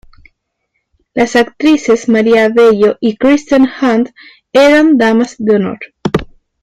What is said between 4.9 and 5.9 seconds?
damas de honor.